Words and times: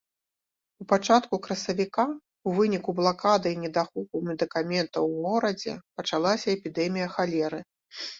У 0.83 0.85
пачатку 0.91 1.35
красавіка 1.47 2.05
ў 2.07 2.49
выніку 2.59 2.95
блакады 2.99 3.47
і 3.55 3.59
недахопу 3.65 4.21
медыкаментаў 4.29 5.03
у 5.13 5.19
горадзе 5.27 5.75
пачалася 6.01 6.47
эпідэмія 6.57 7.07
халеры. 7.19 7.59